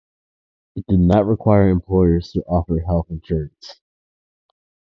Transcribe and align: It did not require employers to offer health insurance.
It 0.75 0.83
did 0.87 0.99
not 0.99 1.27
require 1.27 1.69
employers 1.69 2.31
to 2.31 2.41
offer 2.47 2.79
health 2.79 3.11
insurance. 3.11 3.81